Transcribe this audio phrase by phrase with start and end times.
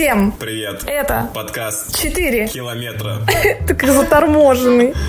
[0.00, 0.84] Всем Привет.
[0.86, 2.48] это Подкаст четыре.
[2.48, 3.18] километра.
[3.68, 4.94] Ты как заторможенный.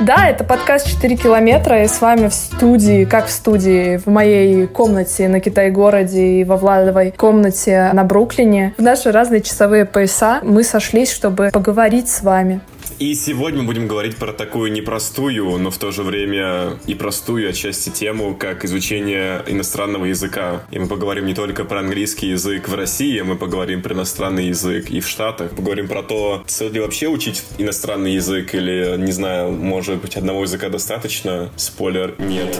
[0.00, 4.66] Да, это подкаст «4 километра», и с вами в студии, как в студии, в моей
[4.66, 8.74] комнате на Китай-городе и во Владовой комнате на Бруклине.
[8.76, 12.60] В наши разные часовые пояса мы сошлись, чтобы поговорить с вами.
[13.00, 17.48] И сегодня мы будем говорить про такую непростую, но в то же время и простую
[17.48, 20.62] отчасти тему, как изучение иностранного языка.
[20.70, 24.90] И мы поговорим не только про английский язык в России, мы поговорим про иностранный язык
[24.90, 25.50] и в Штатах.
[25.50, 30.42] Поговорим про то, стоит ли вообще учить иностранный язык или, не знаю, может быть, одного
[30.42, 31.50] языка достаточно.
[31.56, 32.56] Спойлер, нет.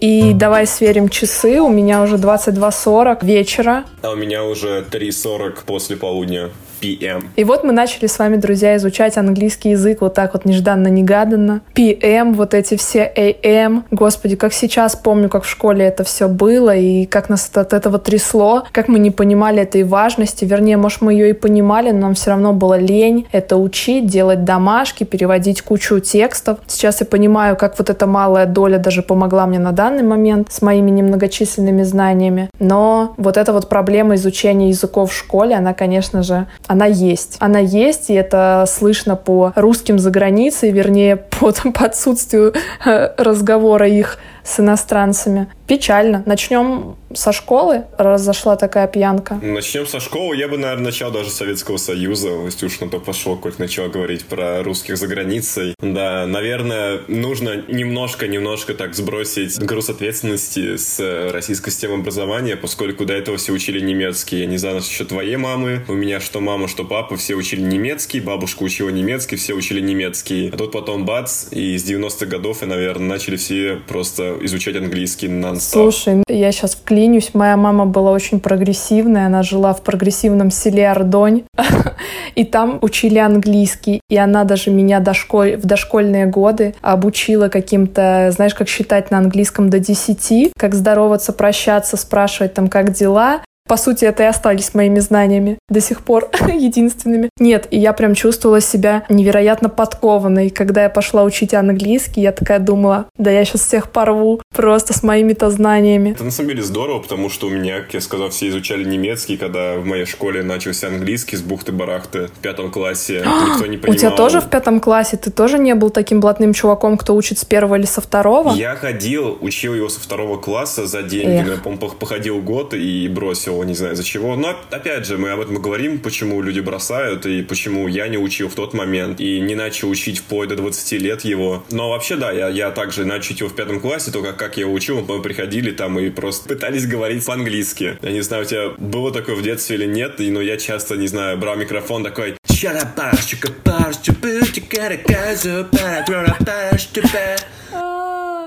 [0.00, 1.60] И давай сверим часы.
[1.60, 3.84] У меня уже 22.40 вечера.
[4.02, 6.50] А у меня уже 3.40 после полудня.
[6.80, 7.24] PM.
[7.36, 11.60] И вот мы начали с вами, друзья, изучать английский язык вот так вот нежданно-негаданно.
[11.74, 13.84] PM, вот эти все AM.
[13.90, 17.98] Господи, как сейчас помню, как в школе это все было, и как нас от этого
[17.98, 20.44] трясло, как мы не понимали этой важности.
[20.44, 24.44] Вернее, может, мы ее и понимали, но нам все равно было лень это учить, делать
[24.44, 26.58] домашки, переводить кучу текстов.
[26.66, 30.62] Сейчас я понимаю, как вот эта малая доля даже помогла мне на данный момент с
[30.62, 32.50] моими немногочисленными знаниями.
[32.58, 37.36] Но вот эта вот проблема изучения языков в школе, она, конечно же, она есть.
[37.38, 43.88] Она есть, и это слышно по русским за границей, вернее, по, по отсутствию э, разговора
[43.88, 45.48] их с иностранцами.
[45.66, 46.22] Печально.
[46.26, 47.84] Начнем со школы.
[47.98, 49.38] Разошла такая пьянка.
[49.42, 50.36] Начнем со школы.
[50.36, 54.24] Я бы, наверное, начал даже Советского Союза, если уж на то пошел, как начал говорить
[54.26, 55.74] про русских за границей.
[55.80, 63.38] Да, наверное, нужно немножко-немножко так сбросить груз ответственности с российской системы образования, поскольку до этого
[63.38, 64.40] все учили немецкий.
[64.40, 65.84] Я не знаю, что твоей мамы.
[65.88, 70.50] У меня что мама, что папа, все учили немецкий, бабушка учила немецкий, все учили немецкий.
[70.52, 75.28] А тут потом бац, и с 90-х годов, и, наверное, начали все просто изучать английский
[75.28, 75.92] нон-стоп.
[75.92, 77.30] Слушай, я сейчас вклинюсь.
[77.34, 79.26] Моя мама была очень прогрессивная.
[79.26, 81.42] Она жила в прогрессивном селе Ардонь.
[82.34, 84.00] И там учили английский.
[84.08, 85.56] И она даже меня дошколь...
[85.56, 91.96] в дошкольные годы обучила каким-то, знаешь, как считать на английском до 10, как здороваться, прощаться,
[91.96, 93.42] спрашивать там, как дела.
[93.66, 97.30] По сути, это и остались моими знаниями до сих пор единственными.
[97.38, 100.50] Нет, и я прям чувствовала себя невероятно подкованной.
[100.50, 105.02] Когда я пошла учить английский, я такая думала, да я сейчас всех порву просто с
[105.02, 106.10] моими-то знаниями.
[106.10, 109.36] Это на самом деле здорово, потому что у меня, как я сказал, все изучали немецкий,
[109.36, 113.24] когда в моей школе начался английский с бухты-барахты в пятом классе.
[113.48, 113.96] Никто не понимал.
[113.96, 115.16] У тебя тоже в пятом классе?
[115.16, 118.52] Ты тоже не был таким блатным чуваком, кто учит с первого или со второго?
[118.52, 121.40] Я ходил, учил его со второго класса за деньги.
[121.40, 121.48] Эх.
[121.48, 124.36] Я, по-моему, походил год и бросил, не знаю за чего.
[124.36, 128.48] Но, опять же, мы об этом говорим, почему люди бросают и почему я не учил
[128.48, 131.64] в тот момент и не начал учить вплоть до 20 лет его.
[131.70, 134.62] Но вообще, да, я, я также начал учить его в пятом классе, только как я
[134.62, 137.98] его учил, мы приходили там и просто пытались говорить по-английски.
[138.02, 141.08] Я не знаю, у тебя было такое в детстве или нет, но я часто, не
[141.08, 142.36] знаю, брал микрофон такой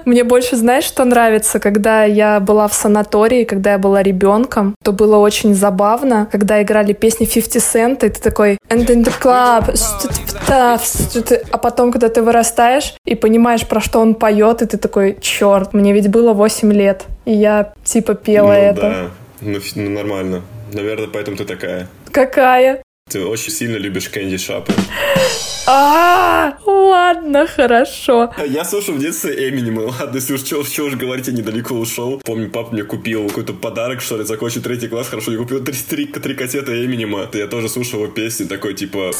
[0.09, 1.59] Мне больше, знаешь, что нравится?
[1.59, 6.93] Когда я была в санатории, когда я была ребенком, то было очень забавно, когда играли
[6.93, 9.69] песни 50 Cent, и ты такой «And in the club»,
[11.51, 15.75] а потом, когда ты вырастаешь и понимаешь, про что он поет, и ты такой «Черт,
[15.75, 18.81] мне ведь было 8 лет, и я типа пела Ну это».
[18.81, 19.09] да,
[19.41, 20.41] ну, ну нормально.
[20.73, 21.87] Наверное, поэтому ты такая.
[22.11, 22.81] Какая?
[23.11, 24.73] Ты очень сильно любишь Кэнди Шапы.
[25.71, 28.31] А, ладно, хорошо.
[28.47, 29.81] Я слушал в детстве Эминема.
[29.81, 32.19] Ладно, если уж чего, уж говорить, я недалеко ушел.
[32.25, 35.09] Помню, папа мне купил какой-то подарок, что ли, закончил третий класс.
[35.09, 37.27] Хорошо, я купил три, три, три кассеты Эминема.
[37.33, 39.11] Я тоже слушал его песни, такой типа...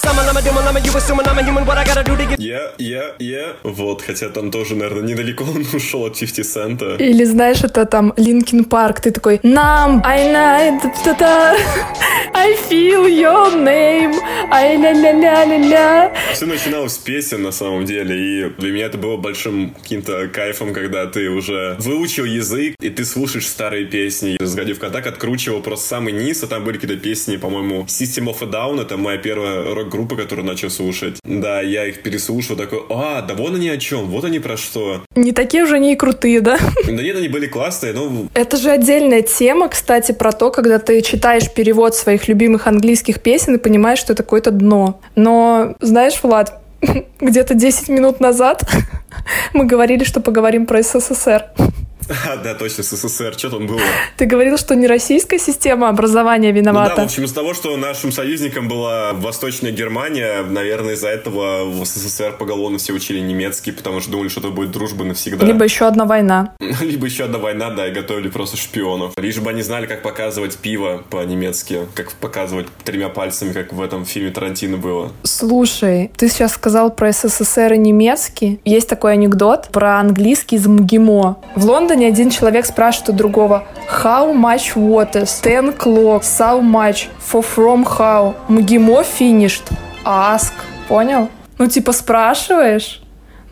[2.40, 3.56] Я, я, я.
[3.62, 6.96] Вот, хотя там тоже, наверное, недалеко он ушел от 50 цента.
[6.96, 10.80] Или знаешь, это там Linkin Park, ты такой Numb, I know,
[12.34, 14.16] I feel your name,
[14.52, 18.72] ай ля ля ля ля ля Все начиналось с песен, на самом деле, и для
[18.72, 23.84] меня это было большим каким-то кайфом, когда ты уже выучил язык, и ты слушаешь старые
[23.84, 24.38] песни.
[24.40, 28.46] Сгодив контакт, откручивал просто самый низ, а там были какие-то песни, по-моему, System of a
[28.46, 31.18] Down, это моя первая рок-группа, которую начал слушать.
[31.26, 35.04] Да, я их переслушал, такой, а, да вон они о чем, вот они про что.
[35.18, 36.58] Не такие уже они и крутые, да?
[36.86, 41.02] Да нет, они были классные, но Это же отдельная тема, кстати, про то, когда ты
[41.02, 45.02] читаешь перевод своих любимых английских песен и понимаешь, что это какое-то дно.
[45.18, 46.60] Но, знаешь, Влад,
[47.20, 48.64] где-то 10 минут назад
[49.54, 51.46] мы говорили, что поговорим про СССР.
[52.30, 53.80] А, да, точно, СССР, что там было?
[54.18, 56.90] Ты говорил, что не российская система образования виновата.
[56.90, 61.66] Ну да, в общем, из того, что нашим союзником была Восточная Германия, наверное, из-за этого
[61.66, 65.46] в СССР поголовно все учили немецкий, потому что думали, что это будет дружба навсегда.
[65.46, 66.54] Либо еще одна война.
[66.82, 69.14] Либо еще одна война, да, и готовили просто шпионов.
[69.18, 74.06] Лишь бы они знали, как показывать пиво по-немецки, как показывать тремя пальцами, как в этом
[74.06, 75.12] фильме Тарантино было.
[75.24, 78.60] Слушай, ты сейчас сказал про СССР и немецкий.
[78.66, 81.38] Есть такой анекдот про английский из МГИМО.
[81.56, 83.66] В Лондоне один человек спрашивает у другого
[84.04, 85.24] How much water?
[85.42, 86.22] Ten clock.
[86.22, 87.08] So much.
[87.20, 88.36] For from how?
[88.48, 89.64] МГИМО finished.
[90.06, 90.54] Ask.
[90.88, 91.30] Понял?
[91.58, 93.02] Ну, типа, спрашиваешь,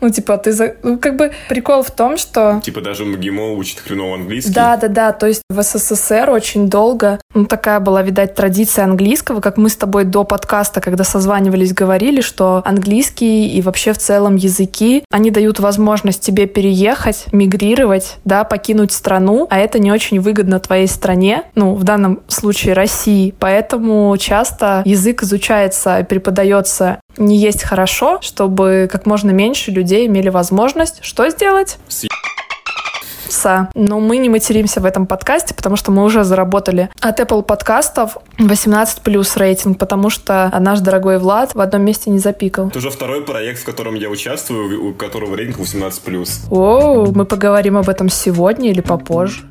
[0.00, 0.52] ну, типа, ты...
[0.52, 0.74] За...
[0.82, 2.60] Ну, как бы прикол в том, что...
[2.64, 4.52] Типа даже МГИМО учит хреново английский.
[4.52, 5.12] Да, да, да.
[5.12, 9.76] То есть в СССР очень долго, ну, такая была, видать, традиция английского, как мы с
[9.76, 15.60] тобой до подкаста, когда созванивались, говорили, что английский и вообще в целом языки, они дают
[15.60, 21.74] возможность тебе переехать, мигрировать, да, покинуть страну, а это не очень выгодно твоей стране, ну,
[21.74, 23.34] в данном случае России.
[23.38, 30.28] Поэтому часто язык изучается и преподается не есть хорошо, чтобы как можно меньше людей имели
[30.28, 31.78] возможность что сделать?
[33.28, 33.68] Са.
[33.74, 38.16] Но мы не материмся в этом подкасте, потому что мы уже заработали от Apple подкастов
[38.38, 42.68] 18 плюс рейтинг, потому что наш дорогой Влад в одном месте не запикал.
[42.68, 46.46] Это уже второй проект, в котором я участвую, у которого рейтинг 18 плюс.
[46.50, 49.44] О, мы поговорим об этом сегодня или попозже.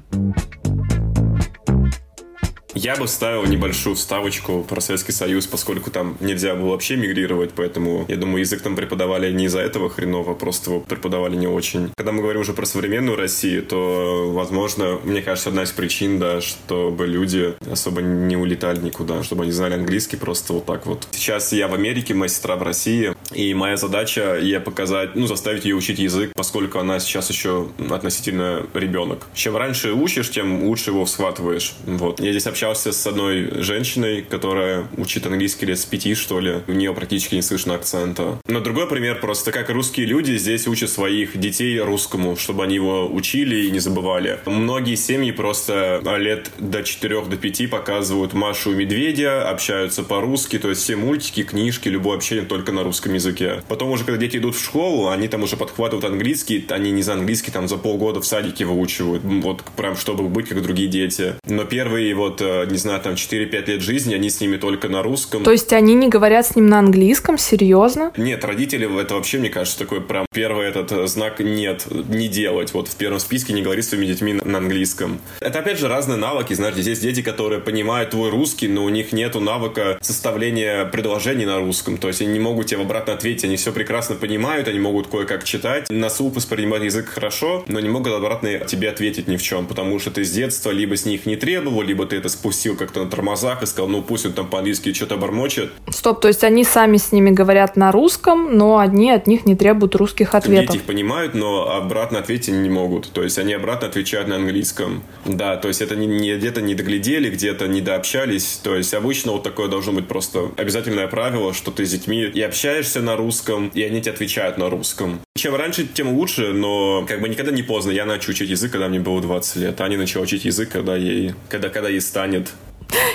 [2.78, 8.06] Я бы ставил небольшую вставочку про Советский Союз, поскольку там нельзя было вообще мигрировать, поэтому,
[8.08, 11.90] я думаю, язык там преподавали не из-за этого хреново, просто его преподавали не очень.
[11.98, 16.40] Когда мы говорим уже про современную Россию, то, возможно, мне кажется, одна из причин, да,
[16.40, 21.08] чтобы люди особо не улетали никуда, чтобы они знали английский просто вот так вот.
[21.12, 25.64] Сейчас я в Америке, моя сестра в России, и моя задача ей показать, ну, заставить
[25.64, 29.28] ее учить язык, поскольку она сейчас еще относительно ребенок.
[29.36, 31.74] Чем раньше учишь, тем лучше его схватываешь.
[31.86, 32.20] Вот.
[32.20, 36.62] Я здесь общался с одной женщиной, которая учит английский лет с пяти, что ли.
[36.68, 38.40] У нее практически не слышно акцента.
[38.48, 43.06] Но другой пример просто, как русские люди здесь учат своих детей русскому, чтобы они его
[43.06, 44.40] учили и не забывали.
[44.48, 50.70] Многие семьи просто лет до четырех, до пяти показывают Машу и Медведя, общаются по-русски, то
[50.70, 53.27] есть все мультики, книжки, любое общение только на русском языке.
[53.68, 57.14] Потом уже, когда дети идут в школу, они там уже подхватывают английский, они не за
[57.14, 61.36] английский там за полгода в садике выучивают, вот прям чтобы быть как другие дети.
[61.46, 65.04] Но первые вот э, не знаю, там 4-5 лет жизни, они с ними только на
[65.04, 65.44] русском.
[65.44, 67.38] То есть они не говорят с ним на английском?
[67.38, 68.12] Серьезно?
[68.18, 72.74] Нет, родители, это вообще, мне кажется, такой прям первый этот э, знак «нет», не делать.
[72.74, 75.20] Вот в первом списке не говорить с своими детьми на английском.
[75.40, 79.12] Это, опять же, разные навыки, знаешь, здесь дети, которые понимают твой русский, но у них
[79.12, 81.98] нету навыка составления предложений на русском.
[81.98, 85.08] То есть они не могут тебе в обратно ответить, они все прекрасно понимают, они могут
[85.08, 89.44] кое-как читать, на слух воспринимать язык хорошо, но не могут обратно тебе ответить ни в
[89.44, 92.78] чем, потому что ты с детства либо с них не требовал, либо ты это спустил
[92.78, 95.72] как-то на тормозах и сказал, ну пусть он там по-английски что-то бормочет.
[95.90, 99.56] Стоп, то есть они сами с ними говорят на русском, но одни от них не
[99.56, 100.74] требуют русских ответов.
[100.74, 103.12] Дети их понимают, но обратно ответить не могут.
[103.12, 105.04] То есть они обратно отвечают на английском.
[105.26, 108.60] Да, то есть это не, не где-то не доглядели, где-то не дообщались.
[108.64, 112.42] То есть обычно вот такое должно быть просто обязательное правило, что ты с детьми и
[112.42, 115.20] общаешься на русском, и они тебе отвечают на русском.
[115.38, 117.92] Чем раньше, тем лучше, но как бы никогда не поздно.
[117.92, 119.82] Я начал учить язык, когда мне было 20 лет.
[119.82, 122.50] Аня начала учить язык, когда ей, когда, когда ей станет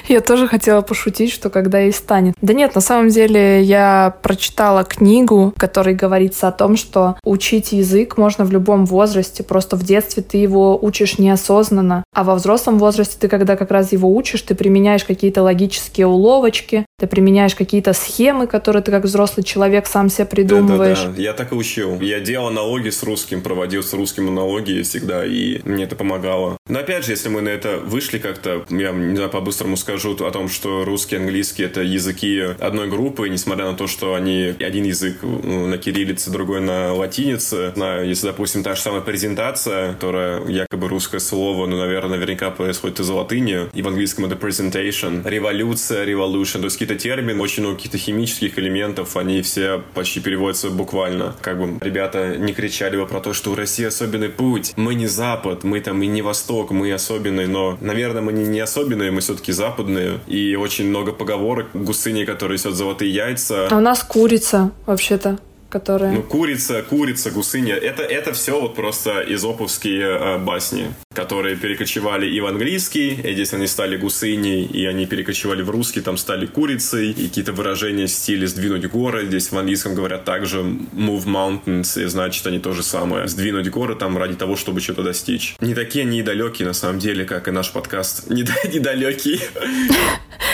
[0.08, 2.34] я тоже хотела пошутить, что когда ей станет.
[2.40, 7.72] Да нет, на самом деле я прочитала книгу, в которой говорится о том, что учить
[7.72, 9.43] язык можно в любом возрасте.
[9.43, 13.93] Просто в детстве ты его учишь неосознанно, а во взрослом возрасте ты, когда как раз
[13.93, 19.44] его учишь, ты применяешь какие-то логические уловочки, ты применяешь какие-то схемы, которые ты как взрослый
[19.44, 21.00] человек сам себе придумываешь.
[21.00, 21.22] Да, да, да.
[21.22, 22.00] Я так и учил.
[22.00, 26.56] Я делал аналоги с русским, проводил с русским аналогии всегда, и мне это помогало.
[26.69, 30.26] Но опять же, если мы на это вышли как-то, я не знаю, по-быстрому скажу, скажу
[30.26, 34.54] о том, что русский и английский— это языки одной группы, несмотря на то, что они
[34.58, 37.72] один язык ну, на кириллице, другой на латинице.
[37.74, 43.00] Знаю, если, допустим, та же самая презентация, которая якобы русское слово, но, наверное, наверняка происходит
[43.00, 47.76] из латыни, и в английском это presentation, революция, revolution, то есть какие-то термины, очень много
[47.76, 51.34] каких-то химических элементов, они все почти переводятся буквально.
[51.40, 55.06] Как бы ребята не кричали бы про то, что у России особенный путь, мы не
[55.06, 59.20] Запад, мы там и не Восток, мы особенный, но, наверное, мы не, не особенные, мы
[59.20, 61.66] все-таки Запад, западные, и очень много поговорок.
[61.74, 63.68] Гусыни, которые несет золотые яйца.
[63.70, 65.38] А у нас курица, вообще-то.
[65.72, 66.12] Которые...
[66.12, 67.74] Ну, курица, курица, гусыня.
[67.74, 73.55] Это, это все вот просто изоповские э, басни, которые перекочевали и в английский, и здесь
[73.55, 78.10] они стали гусыней, и они перекочевали в русский, там стали курицей, и какие-то выражения в
[78.10, 79.26] стиле «сдвинуть горы».
[79.26, 83.26] Здесь в английском говорят также «move mountains», и значит они то же самое.
[83.26, 85.56] «Сдвинуть горы» там ради того, чтобы что-то достичь.
[85.60, 88.29] Не такие они и далекие, на самом деле, как и наш подкаст.
[88.31, 89.41] Недалекий.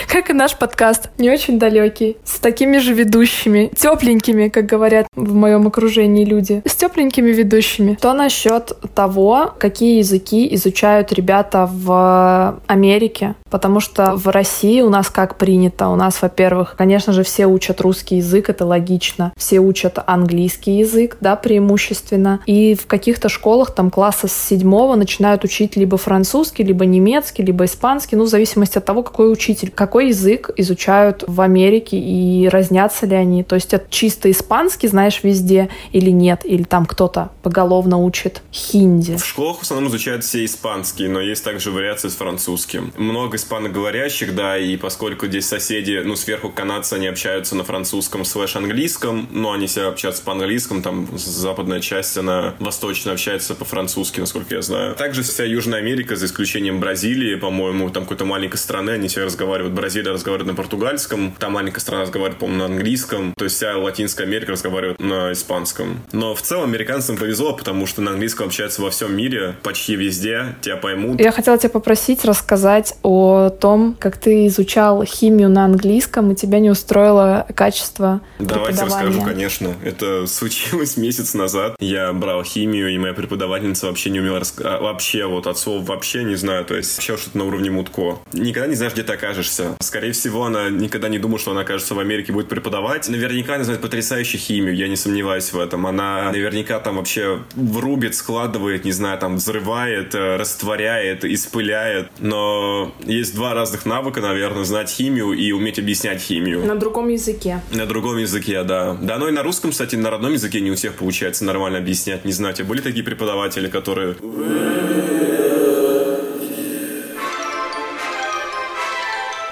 [0.08, 1.10] Как и наш подкаст.
[1.18, 2.16] Не очень далекий.
[2.24, 3.70] С такими же ведущими.
[3.76, 6.62] Тепленькими, как говорят в моем окружении люди.
[6.64, 7.98] С тепленькими ведущими.
[8.00, 13.34] То насчет того, какие языки изучают ребята в Америке.
[13.50, 15.88] Потому что в России у нас как принято?
[15.88, 19.32] У нас, во-первых, конечно же, все учат русский язык, это логично.
[19.36, 22.40] Все учат английский язык, да, преимущественно.
[22.46, 27.64] И в каких-то школах там класса с седьмого начинают учить либо французский, либо немецкий, либо
[27.64, 29.70] испанский, ну, в зависимости от того, какой учитель.
[29.70, 33.44] Какой язык изучают в Америке и разнятся ли они?
[33.44, 36.42] То есть это чисто испанский, знаешь, везде или нет?
[36.44, 39.16] Или там кто-то поголовно учит хинди?
[39.16, 42.92] В школах в основном изучают все испанские, но есть также вариации с французским.
[42.96, 48.56] Много испаноговорящих, да, и поскольку здесь соседи, ну, сверху канадцы, они общаются на французском слэш
[48.56, 54.62] английском, но они все общаются по-английскому, там западная часть, она восточно общается по-французски, насколько я
[54.62, 54.94] знаю.
[54.94, 59.74] Также вся Южная Америка, за исключением Бразилии, по-моему, там какой-то маленькой страны, они все разговаривают,
[59.74, 64.24] Бразилия разговаривает на португальском, там маленькая страна разговаривает, по-моему, на английском, то есть вся Латинская
[64.24, 66.00] Америка разговаривает на испанском.
[66.12, 70.56] Но в целом американцам повезло, потому что на английском общаются во всем мире, почти везде,
[70.60, 71.20] тебя поймут.
[71.20, 76.34] Я хотела тебя попросить рассказать о о том, как ты изучал химию на английском, и
[76.34, 79.74] тебя не устроило качество Давайте расскажу, конечно.
[79.84, 81.76] Это случилось месяц назад.
[81.80, 84.80] Я брал химию, и моя преподавательница вообще не умела рассказать.
[84.80, 86.64] Вообще, вот от слова вообще не знаю.
[86.64, 88.18] То есть вообще что-то на уровне мутко.
[88.32, 89.76] Никогда не знаешь, где ты окажешься.
[89.80, 93.08] Скорее всего, она никогда не думала, что она окажется в Америке, будет преподавать.
[93.08, 95.86] Наверняка она знает потрясающую химию, я не сомневаюсь в этом.
[95.86, 102.10] Она наверняка там вообще врубит, складывает, не знаю, там взрывает, э, растворяет, испыляет.
[102.18, 106.64] Но есть два разных навыка, наверное, знать химию и уметь объяснять химию.
[106.64, 107.60] На другом языке.
[107.72, 108.96] На другом языке, да.
[109.00, 112.24] Да, но и на русском, кстати, на родном языке не у всех получается нормально объяснять.
[112.24, 114.16] Не знаю, были такие преподаватели, которые...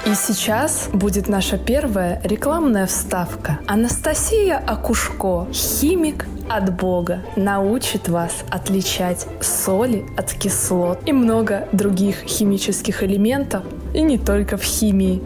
[0.07, 3.59] И сейчас будет наша первая рекламная вставка.
[3.67, 13.03] Анастасия Акушко, химик от Бога, научит вас отличать соли от кислот и много других химических
[13.03, 15.21] элементов, и не только в химии.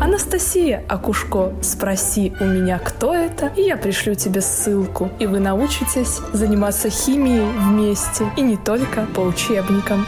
[0.00, 6.18] Анастасия Акушко, спроси у меня, кто это, и я пришлю тебе ссылку, и вы научитесь
[6.32, 10.04] заниматься химией вместе, и не только по учебникам.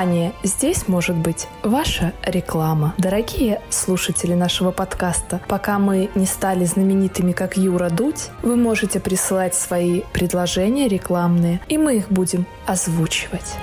[0.00, 0.32] Внимание!
[0.42, 2.94] Здесь может быть ваша реклама.
[2.96, 9.54] Дорогие слушатели нашего подкаста, пока мы не стали знаменитыми, как Юра Дудь, вы можете присылать
[9.54, 13.56] свои предложения рекламные, и мы их будем озвучивать.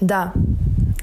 [0.00, 0.32] Да,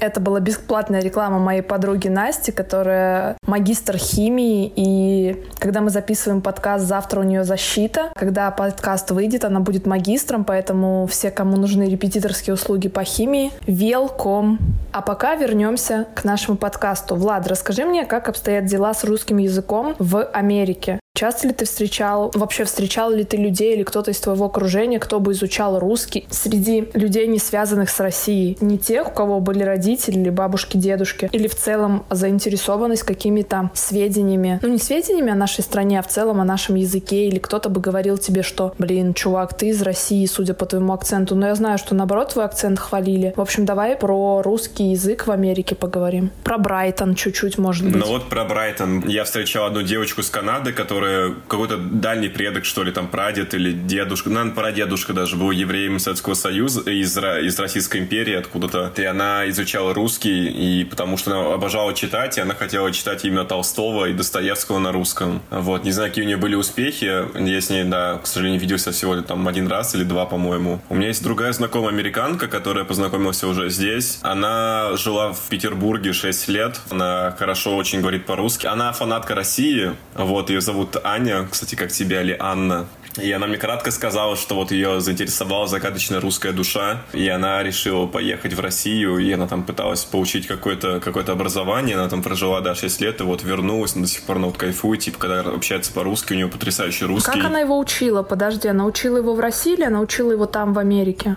[0.00, 4.72] это была бесплатная реклама моей подруги Насти, которая магистр химии.
[4.76, 8.10] И когда мы записываем подкаст, завтра у нее защита.
[8.14, 14.58] Когда подкаст выйдет, она будет магистром, поэтому все, кому нужны репетиторские услуги по химии, welcome.
[14.92, 17.16] А пока вернемся к нашему подкасту.
[17.16, 21.00] Влад, расскажи мне, как обстоят дела с русским языком в Америке.
[21.18, 25.18] Часто ли ты встречал, вообще встречал ли ты людей или кто-то из твоего окружения, кто
[25.18, 28.56] бы изучал русский среди людей, не связанных с Россией?
[28.60, 34.60] Не тех, у кого были родители или бабушки, дедушки, или в целом заинтересованность какими-то сведениями,
[34.62, 37.80] ну не сведениями о нашей стране, а в целом о нашем языке, или кто-то бы
[37.80, 41.78] говорил тебе, что, блин, чувак, ты из России, судя по твоему акценту, но я знаю,
[41.78, 43.32] что наоборот твой акцент хвалили.
[43.34, 46.30] В общем, давай про русский язык в Америке поговорим.
[46.44, 47.96] Про Брайтон чуть-чуть, может быть.
[47.96, 49.02] Ну вот про Брайтон.
[49.08, 53.54] Я встречал одну девочку из Канады, которая который какой-то дальний предок, что ли, там прадед
[53.54, 58.92] или дедушка, наверное, прадедушка даже был евреем Советского Союза, из, из Российской империи откуда-то.
[58.96, 63.44] И она изучала русский, и потому что она обожала читать, и она хотела читать именно
[63.44, 65.40] Толстого и Достоевского на русском.
[65.50, 67.24] Вот, не знаю, какие у нее были успехи.
[67.38, 70.80] Я с ней, да, к сожалению, виделся всего там один раз или два, по-моему.
[70.88, 74.18] У меня есть другая знакомая американка, которая познакомилась уже здесь.
[74.22, 76.80] Она жила в Петербурге 6 лет.
[76.90, 78.66] Она хорошо очень говорит по-русски.
[78.66, 79.92] Она фанатка России.
[80.14, 82.86] Вот, ее зовут Аня, кстати, как тебя, или Анна.
[83.20, 88.06] И она мне кратко сказала, что вот ее заинтересовала загадочная русская душа, и она решила
[88.06, 92.74] поехать в Россию, и она там пыталась получить какое-то какое образование, она там прожила, да,
[92.74, 95.92] 6 лет, и вот вернулась, но до сих пор, ну, вот кайфует, типа, когда общается
[95.92, 97.32] по-русски, у нее потрясающий русский.
[97.32, 98.22] Как она его учила?
[98.22, 101.36] Подожди, она учила его в России или она учила его там, в Америке?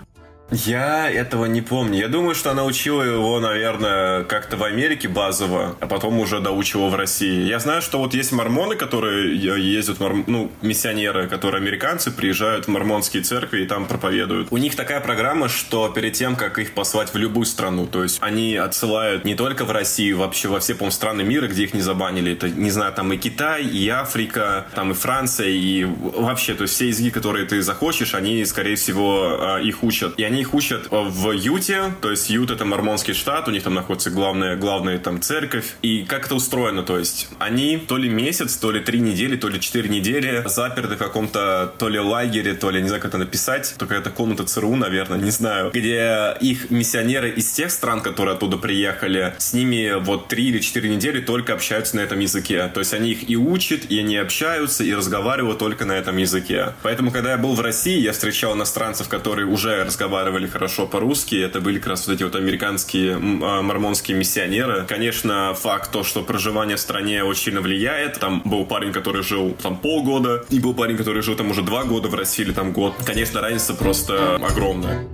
[0.52, 1.98] Я этого не помню.
[1.98, 6.88] Я думаю, что она учила его, наверное, как-то в Америке базово, а потом уже доучила
[6.88, 7.44] в России.
[7.44, 13.22] Я знаю, что вот есть мормоны, которые ездят, ну, миссионеры, которые американцы, приезжают в мормонские
[13.22, 14.48] церкви и там проповедуют.
[14.50, 18.18] У них такая программа, что перед тем, как их послать в любую страну, то есть
[18.20, 21.80] они отсылают не только в Россию, вообще во все, по страны мира, где их не
[21.80, 22.32] забанили.
[22.32, 26.74] Это, не знаю, там и Китай, и Африка, там и Франция, и вообще, то есть
[26.74, 30.18] все языки, которые ты захочешь, они, скорее всего, а, их учат.
[30.18, 33.74] И они их учат в Юте, то есть Ют это мормонский штат, у них там
[33.74, 35.74] находится главная, главная там церковь.
[35.82, 39.48] И как это устроено, то есть они то ли месяц, то ли три недели, то
[39.48, 43.18] ли четыре недели заперты в каком-то то ли лагере, то ли, не знаю, как это
[43.18, 48.34] написать, только это комната ЦРУ, наверное, не знаю, где их миссионеры из тех стран, которые
[48.34, 52.70] оттуда приехали, с ними вот три или четыре недели только общаются на этом языке.
[52.74, 56.74] То есть они их и учат, и они общаются, и разговаривают только на этом языке.
[56.82, 59.84] Поэтому, когда я был в России, я встречал иностранцев, которые уже
[60.32, 61.36] разговаривали хорошо по-русски.
[61.36, 64.84] Это были как раз вот эти вот американские а, мормонские миссионеры.
[64.88, 68.18] Конечно, факт то, что проживание в стране очень сильно влияет.
[68.18, 71.84] Там был парень, который жил там полгода, и был парень, который жил там уже два
[71.84, 72.94] года в России или там год.
[73.04, 75.06] Конечно, разница просто огромная.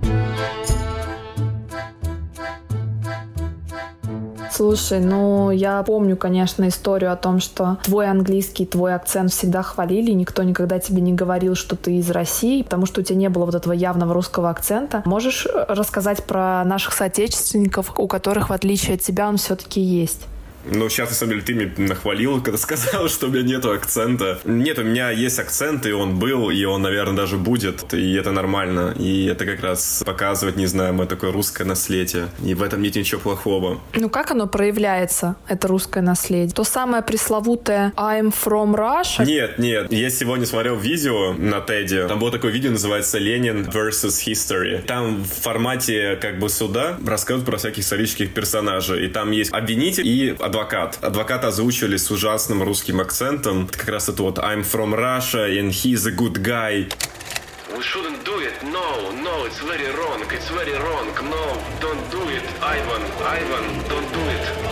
[4.59, 10.11] Слушай, ну я помню, конечно, историю о том, что твой английский, твой акцент всегда хвалили,
[10.11, 13.45] никто никогда тебе не говорил, что ты из России, потому что у тебя не было
[13.45, 15.01] вот этого явного русского акцента.
[15.05, 20.27] Можешь рассказать про наших соотечественников, у которых, в отличие от тебя, он все-таки есть?
[20.71, 24.39] Ну, сейчас, на самом деле, ты меня нахвалил, когда сказал, что у меня нету акцента.
[24.45, 28.31] Нет, у меня есть акцент, и он был, и он, наверное, даже будет, и это
[28.31, 28.93] нормально.
[28.97, 32.29] И это как раз показывает, не знаю, мое такое русское наследие.
[32.43, 33.79] И в этом нет ничего плохого.
[33.95, 36.53] Ну, как оно проявляется, это русское наследие?
[36.53, 39.25] То самое пресловутое I'm from Russia?
[39.25, 39.91] Нет, нет.
[39.91, 42.07] Я сегодня смотрел видео на Теди.
[42.07, 44.81] Там было такое видео, называется «Ленин versus History».
[44.83, 49.05] Там в формате как бы суда рассказывают про всяких исторических персонажей.
[49.05, 50.58] И там есть обвинитель и адвокат.
[50.59, 53.65] Адвоката озвучивали с ужасным русским акцентом.
[53.65, 56.89] Это как раз это вот I'm from Russia and he's a good guy.
[57.75, 58.55] We shouldn't do it.
[58.63, 60.21] No, no, it's very wrong.
[60.31, 61.07] It's very wrong.
[61.29, 61.45] No,
[61.79, 62.43] don't do it.
[62.61, 64.68] Ivan, Ivan, don't do it.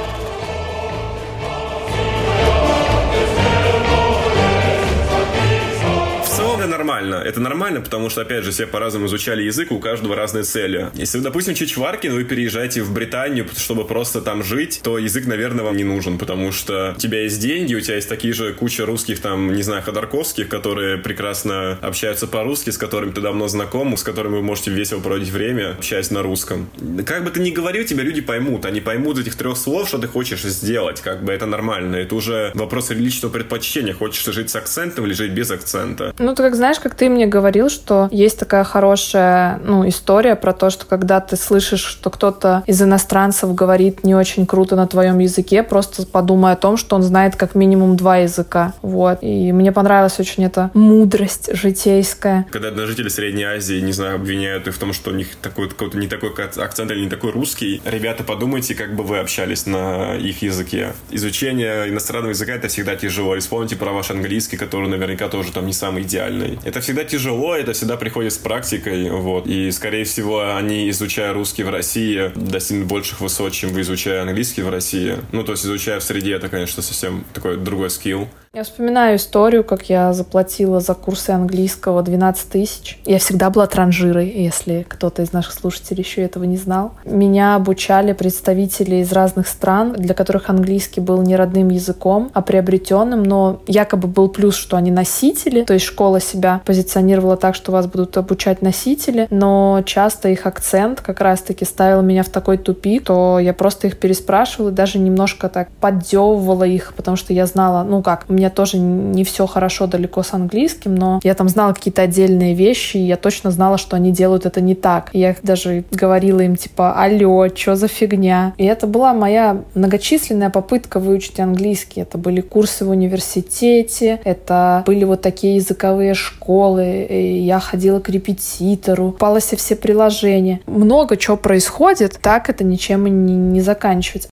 [6.60, 7.16] Это нормально.
[7.16, 10.90] Это нормально, потому что, опять же, все по-разному изучали язык, у каждого разные цели.
[10.94, 15.78] Если, допустим, Чичваркин, вы переезжаете в Британию, чтобы просто там жить, то язык, наверное, вам
[15.78, 19.22] не нужен, потому что у тебя есть деньги, у тебя есть такие же куча русских,
[19.22, 24.36] там, не знаю, ходорковских, которые прекрасно общаются по-русски, с которыми ты давно знаком, с которыми
[24.36, 26.70] вы можете весело проводить время, общаясь на русском.
[27.06, 28.66] Как бы ты ни говорил, тебя люди поймут.
[28.66, 31.02] Они поймут этих трех слов, что ты хочешь сделать.
[31.02, 31.98] Как бы это нормально.
[31.98, 33.94] Это уже вопрос личного предпочтения.
[33.94, 36.14] Хочешь ты жить с акцентом или жить без акцента.
[36.20, 40.54] Ну, ты как знаешь, как ты мне говорил, что есть такая хорошая ну, история про
[40.54, 45.20] то, что когда ты слышишь, что кто-то из иностранцев говорит не очень круто на твоем
[45.20, 48.74] языке, просто подумай о том, что он знает как минимум два языка.
[48.82, 49.18] Вот.
[49.22, 52.48] И мне понравилась очень эта мудрость житейская.
[52.50, 55.98] Когда жители Средней Азии, не знаю, обвиняют их в том, что у них такой какой-то
[55.98, 60.42] не такой акцент или не такой русский, ребята, подумайте, как бы вы общались на их
[60.44, 60.94] языке.
[61.12, 63.36] Изучение иностранного языка это всегда тяжело.
[63.36, 66.60] И вспомните про ваш английский, который наверняка тоже там не самый идеальный идеальной.
[66.64, 69.48] Это всегда тяжело, это всегда приходит с практикой, вот.
[69.48, 74.62] И, скорее всего, они, изучая русский в России, достигнут больших высот, чем вы изучая английский
[74.62, 75.18] в России.
[75.32, 78.28] Ну, то есть, изучая в среде, это, конечно, совсем такой другой скилл.
[78.58, 83.00] Я вспоминаю историю, как я заплатила за курсы английского 12 тысяч.
[83.06, 86.94] Я всегда была транжирой, если кто-то из наших слушателей еще этого не знал.
[87.06, 93.22] Меня обучали представители из разных стран, для которых английский был не родным языком, а приобретенным,
[93.22, 97.86] но якобы был плюс, что они носители, то есть школа себя позиционировала так, что вас
[97.86, 103.38] будут обучать носители, но часто их акцент как раз-таки ставил меня в такой тупик, то
[103.38, 108.02] я просто их переспрашивала и даже немножко так поддевывала их, потому что я знала, ну
[108.02, 111.74] как, у меня меня тоже не все хорошо далеко с английским, но я там знала
[111.74, 115.10] какие-то отдельные вещи, и я точно знала, что они делают это не так.
[115.14, 118.54] Я даже говорила им, типа, алло, что за фигня?
[118.58, 122.02] И это была моя многочисленная попытка выучить английский.
[122.02, 128.10] Это были курсы в университете, это были вот такие языковые школы, и я ходила к
[128.10, 130.62] репетитору, попалась все приложения.
[130.68, 134.30] Много чего происходит, так это ничем и не, не заканчивается.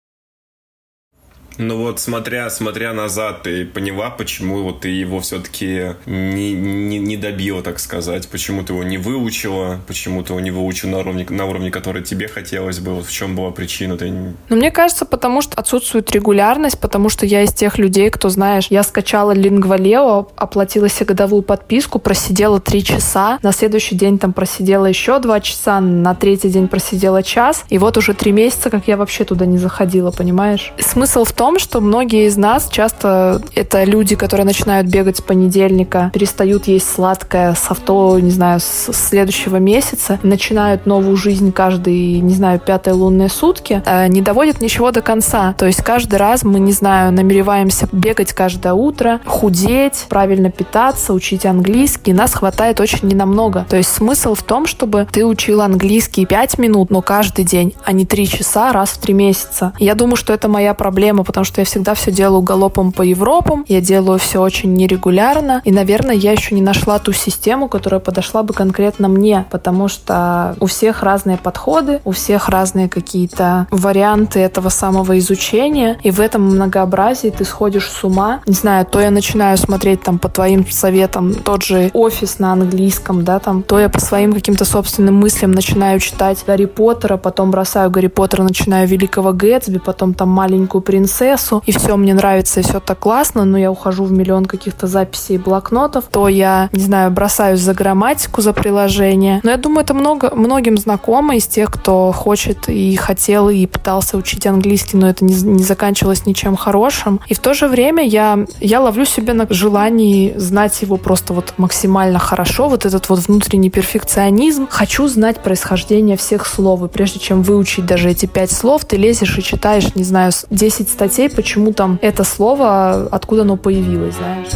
[1.57, 7.17] Ну вот, смотря, смотря назад, ты поняла, почему вот ты его все-таки не, не, не
[7.17, 8.27] добила, так сказать?
[8.27, 9.79] Почему ты его не выучила?
[9.87, 12.95] Почему ты его не выучил на уровне, на уровне, который тебе хотелось бы?
[12.95, 13.97] Вот в чем была причина?
[13.97, 14.11] Ты...
[14.11, 18.67] Ну, мне кажется, потому что отсутствует регулярность, потому что я из тех людей, кто, знаешь,
[18.69, 24.85] я скачала Лингвалео, оплатила себе годовую подписку, просидела три часа, на следующий день там просидела
[24.85, 28.97] еще два часа, на третий день просидела час, и вот уже три месяца, как я
[28.97, 30.73] вообще туда не заходила, понимаешь?
[30.79, 35.21] Смысл в том, том, что многие из нас часто это люди, которые начинают бегать с
[35.21, 42.21] понедельника, перестают есть сладкое с авто, не знаю, с следующего месяца, начинают новую жизнь каждый,
[42.21, 45.53] не знаю, пятые лунные сутки, э, не доводят ничего до конца.
[45.58, 51.45] То есть каждый раз мы, не знаю, намереваемся бегать каждое утро, худеть, правильно питаться, учить
[51.45, 52.13] английский.
[52.13, 53.65] Нас хватает очень ненамного.
[53.69, 57.91] То есть смысл в том, чтобы ты учил английский 5 минут, но каждый день, а
[57.91, 59.73] не 3 часа раз в 3 месяца.
[59.77, 63.65] Я думаю, что это моя проблема, потому что я всегда все делаю галопом по Европам,
[63.67, 68.43] я делаю все очень нерегулярно, и, наверное, я еще не нашла ту систему, которая подошла
[68.43, 74.69] бы конкретно мне, потому что у всех разные подходы, у всех разные какие-то варианты этого
[74.69, 78.41] самого изучения, и в этом многообразии ты сходишь с ума.
[78.45, 83.23] Не знаю, то я начинаю смотреть там по твоим советам тот же офис на английском,
[83.23, 87.89] да, там, то я по своим каким-то собственным мыслям начинаю читать Гарри Поттера, потом бросаю
[87.89, 92.63] Гарри Поттера, начинаю Великого Гэтсби, потом там маленькую принцессу, принцессу, и все мне нравится, и
[92.63, 96.83] все так классно, но я ухожу в миллион каких-то записей и блокнотов, то я, не
[96.83, 99.39] знаю, бросаюсь за грамматику, за приложение.
[99.43, 104.17] Но я думаю, это много, многим знакомо из тех, кто хочет и хотел, и пытался
[104.17, 107.19] учить английский, но это не, не заканчивалось ничем хорошим.
[107.27, 111.53] И в то же время я, я ловлю себя на желании знать его просто вот
[111.57, 114.67] максимально хорошо, вот этот вот внутренний перфекционизм.
[114.69, 119.38] Хочу знать происхождение всех слов, и прежде чем выучить даже эти пять слов, ты лезешь
[119.38, 124.47] и читаешь, не знаю, 10 статей статей, почему там это слово, откуда оно появилось, знаешь.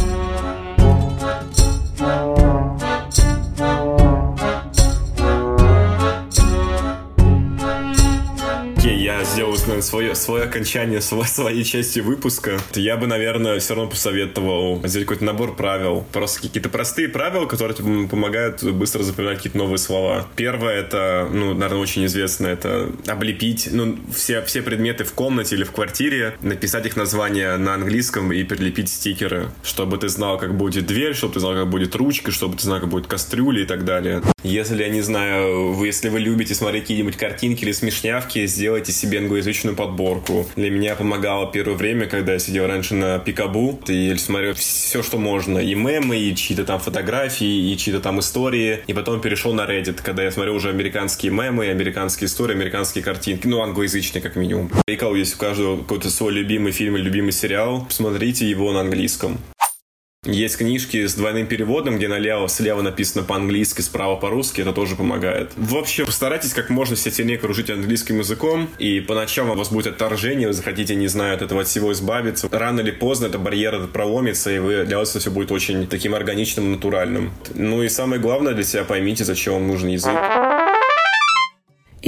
[9.78, 15.02] Наверное, свое, свое окончание свой, своей части выпуска, я бы, наверное, все равно посоветовал взять
[15.02, 16.06] какой-то набор правил.
[16.12, 20.26] Просто какие-то простые правила, которые тебе помогают быстро запоминать какие-то новые слова.
[20.36, 25.64] Первое, это, ну, наверное, очень известно, это облепить, ну, все, все предметы в комнате или
[25.64, 30.86] в квартире, написать их название на английском и прилепить стикеры, чтобы ты знал, как будет
[30.86, 33.84] дверь, чтобы ты знал, как будет ручка, чтобы ты знал, как будет кастрюля и так
[33.84, 34.22] далее.
[34.42, 39.18] Если, я не знаю, вы, если вы любите смотреть какие-нибудь картинки или смешнявки, сделайте себе
[39.18, 40.46] англоязычную отличную подборку.
[40.56, 45.18] Для меня помогало первое время, когда я сидел раньше на Пикабу, и смотрел все, что
[45.18, 45.58] можно.
[45.58, 48.80] И мемы, и чьи-то там фотографии, и чьи-то там истории.
[48.86, 53.46] И потом перешел на Reddit, когда я смотрел уже американские мемы, американские истории, американские картинки.
[53.46, 54.70] Ну, англоязычные, как минимум.
[54.86, 58.80] И кого есть у каждого какой-то свой любимый фильм или любимый сериал, посмотрите его на
[58.80, 59.38] английском.
[60.24, 65.52] Есть книжки с двойным переводом, где налево, слева написано по-английски, справа по-русски, это тоже помогает.
[65.56, 70.54] Вообще, постарайтесь как можно сильнее кружить английским языком, и поначалу у вас будет отторжение, вы
[70.54, 72.48] захотите, не знаю, от этого всего избавиться.
[72.50, 76.16] Рано или поздно этот барьер этот проломится, и вы, для вас все будет очень таким
[76.16, 77.30] органичным, натуральным.
[77.54, 80.12] Ну и самое главное для себя поймите, зачем вам нужен язык.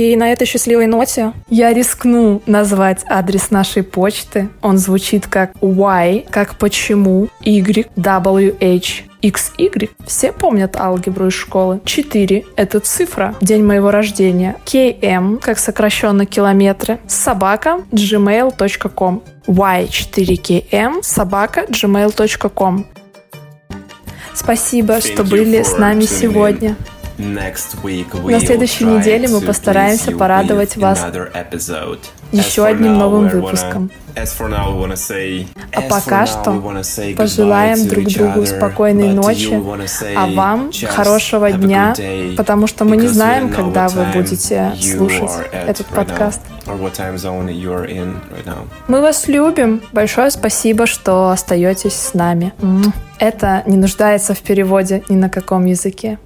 [0.01, 4.49] И на этой счастливой ноте я рискну назвать адрес нашей почты.
[4.63, 9.91] Он звучит как Y, как почему, Y, W, H, XY.
[10.07, 11.83] Все помнят алгебру из школы.
[11.85, 14.57] 4— это цифра, день моего рождения.
[14.65, 16.99] KM, как сокращенно километры.
[17.07, 19.23] Собака gmail.com.
[19.47, 22.87] Y4KM собака gmail.com.
[24.33, 26.77] Спасибо, Thank что были с нами сегодня.
[27.21, 31.05] На следующей неделе мы постараемся порадовать вас
[32.33, 33.91] еще одним новым выпуском.
[35.73, 36.61] А пока что
[37.17, 39.55] пожелаем друг другу спокойной ночи,
[40.17, 41.95] а вам хорошего дня,
[42.37, 46.41] потому что мы не знаем, когда вы будете слушать этот подкаст.
[48.89, 49.83] Мы вас любим.
[49.93, 52.53] Большое спасибо, что остаетесь с нами.
[53.19, 56.19] Это не нуждается в переводе ни на каком языке.